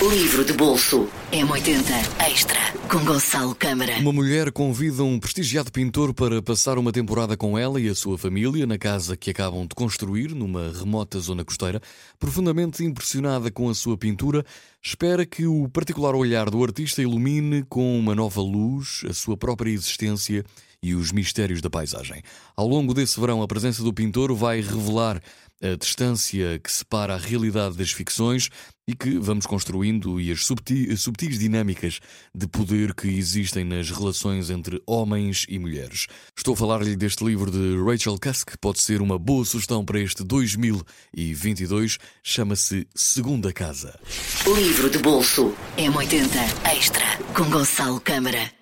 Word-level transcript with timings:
Livro 0.00 0.44
de 0.44 0.52
bolso 0.52 1.08
M80 1.32 1.82
Extra 2.30 2.60
com 2.86 3.02
Gonçalo 3.02 3.54
Câmara. 3.54 3.96
Uma 3.98 4.12
mulher 4.12 4.52
convida 4.52 5.02
um 5.02 5.18
prestigiado 5.18 5.72
pintor 5.72 6.12
para 6.12 6.42
passar 6.42 6.76
uma 6.76 6.92
temporada 6.92 7.34
com 7.34 7.58
ela 7.58 7.80
e 7.80 7.88
a 7.88 7.94
sua 7.94 8.18
família 8.18 8.66
na 8.66 8.76
casa 8.76 9.16
que 9.16 9.30
acabam 9.30 9.62
de 9.62 9.74
construir 9.74 10.34
numa 10.34 10.70
remota 10.70 11.18
zona 11.18 11.46
costeira. 11.46 11.80
Profundamente 12.18 12.84
impressionada 12.84 13.50
com 13.50 13.70
a 13.70 13.74
sua 13.74 13.96
pintura, 13.96 14.44
espera 14.82 15.24
que 15.24 15.46
o 15.46 15.66
particular 15.70 16.14
olhar 16.14 16.50
do 16.50 16.62
artista 16.62 17.00
ilumine 17.00 17.64
com 17.64 17.98
uma 17.98 18.14
nova 18.14 18.42
luz 18.42 19.02
a 19.08 19.14
sua 19.14 19.36
própria 19.36 19.70
existência 19.70 20.44
e 20.82 20.94
os 20.94 21.10
mistérios 21.10 21.62
da 21.62 21.70
paisagem. 21.70 22.22
Ao 22.54 22.68
longo 22.68 22.92
desse 22.92 23.18
verão, 23.18 23.42
a 23.42 23.48
presença 23.48 23.82
do 23.82 23.92
pintor 23.92 24.32
vai 24.34 24.60
revelar 24.60 25.20
a 25.62 25.76
distância 25.76 26.58
que 26.58 26.70
separa 26.70 27.14
a 27.14 27.18
realidade 27.18 27.76
das 27.76 27.90
ficções 27.90 28.50
e 28.88 28.94
que 28.94 29.18
vamos 29.18 29.46
construindo 29.46 30.20
e 30.20 30.30
as 30.30 30.44
subtis, 30.44 31.38
dinâmicas 31.38 32.00
de 32.34 32.46
poder 32.46 32.94
que 32.94 33.08
existem 33.08 33.64
nas 33.64 33.90
relações 33.90 34.48
entre 34.48 34.80
homens 34.86 35.44
e 35.48 35.58
mulheres. 35.58 36.06
Estou 36.36 36.54
a 36.54 36.56
falar-lhe 36.56 36.96
deste 36.96 37.24
livro 37.24 37.50
de 37.50 37.76
Rachel 37.84 38.18
Cusk, 38.18 38.54
pode 38.60 38.80
ser 38.80 39.02
uma 39.02 39.18
boa 39.18 39.44
sugestão 39.44 39.84
para 39.84 40.00
este 40.00 40.22
2022. 40.22 41.98
Chama-se 42.22 42.86
Segunda 42.94 43.52
Casa. 43.52 43.98
Livro 44.46 44.88
de 44.88 44.98
bolso 44.98 45.52
M80 45.76 46.30
Extra 46.72 47.16
com 47.34 47.50
Gonçalo 47.50 48.00
Câmara. 48.00 48.55